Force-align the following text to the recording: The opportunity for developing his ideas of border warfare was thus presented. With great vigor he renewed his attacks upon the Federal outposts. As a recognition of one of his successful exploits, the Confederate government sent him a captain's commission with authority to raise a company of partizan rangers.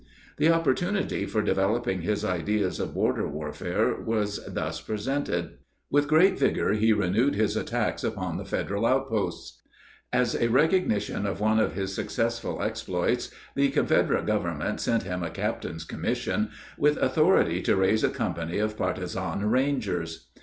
The 0.37 0.49
opportunity 0.49 1.27
for 1.27 1.43
developing 1.43 2.01
his 2.01 2.25
ideas 2.25 2.79
of 2.79 2.95
border 2.95 3.27
warfare 3.29 3.93
was 4.01 4.43
thus 4.47 4.81
presented. 4.81 5.59
With 5.91 6.07
great 6.07 6.39
vigor 6.39 6.73
he 6.73 6.91
renewed 6.91 7.35
his 7.35 7.55
attacks 7.55 8.03
upon 8.03 8.37
the 8.37 8.43
Federal 8.43 8.87
outposts. 8.87 9.61
As 10.11 10.33
a 10.33 10.49
recognition 10.49 11.27
of 11.27 11.39
one 11.39 11.59
of 11.59 11.75
his 11.75 11.93
successful 11.93 12.63
exploits, 12.63 13.29
the 13.55 13.69
Confederate 13.69 14.25
government 14.25 14.81
sent 14.81 15.03
him 15.03 15.21
a 15.21 15.29
captain's 15.29 15.83
commission 15.83 16.49
with 16.79 16.97
authority 16.97 17.61
to 17.61 17.75
raise 17.75 18.03
a 18.03 18.09
company 18.09 18.57
of 18.57 18.75
partizan 18.75 19.51
rangers. 19.51 20.31